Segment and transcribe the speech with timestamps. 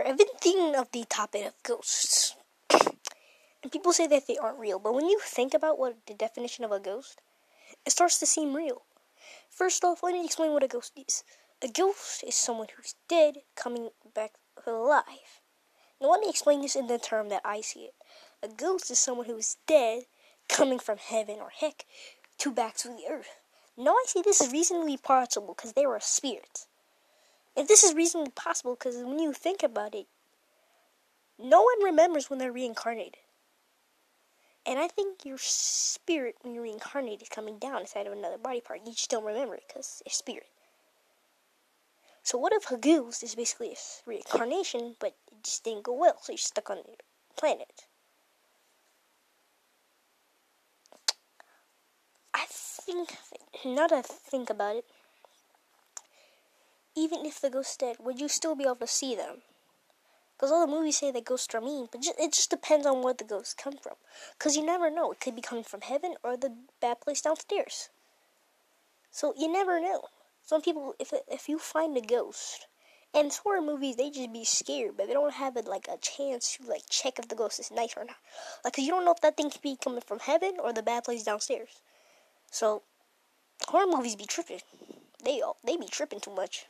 [0.00, 2.34] Been thinking of the topic of ghosts.
[2.70, 6.64] and people say that they aren't real, but when you think about what the definition
[6.64, 7.20] of a ghost,
[7.84, 8.82] it starts to seem real.
[9.50, 11.24] First off, let me explain what a ghost is.
[11.60, 14.32] A ghost is someone who's dead coming back
[14.66, 15.40] alive.
[16.00, 17.94] Now, let me explain this in the term that I see it.
[18.42, 20.04] A ghost is someone who is dead
[20.48, 21.84] coming from heaven or heck
[22.38, 23.40] to back to the earth.
[23.76, 26.66] Now, I see this is reasonably possible because they were spirits.
[27.56, 30.06] If this is reasonably possible, because when you think about it,
[31.38, 33.18] no one remembers when they're reincarnated.
[34.64, 38.60] And I think your spirit, when you're reincarnated, is coming down inside of another body
[38.60, 38.80] part.
[38.86, 40.46] You just don't remember it because it's spirit.
[42.22, 43.76] So what if ghost is basically a
[44.06, 46.82] reincarnation, but it just didn't go well, so you're stuck on the
[47.36, 47.86] planet?
[52.32, 53.16] I think,
[53.64, 54.84] now that I think about it,
[56.96, 59.42] even if the ghost dead, would you still be able to see them?
[60.36, 63.14] Because all the movies say that ghosts are mean, but it just depends on where
[63.14, 63.94] the ghosts come from.
[64.36, 65.12] Because you never know.
[65.12, 67.90] It could be coming from heaven or the bad place downstairs.
[69.10, 70.08] So you never know.
[70.44, 72.66] Some people, if if you find a ghost,
[73.14, 76.56] and horror movies, they just be scared, but they don't have it like a chance
[76.56, 78.16] to like check if the ghost is nice or not.
[78.64, 80.82] Like, cause you don't know if that thing could be coming from heaven or the
[80.82, 81.82] bad place downstairs.
[82.50, 82.82] So,
[83.68, 84.60] horror movies be tripping.
[85.22, 86.66] They they be tripping too much.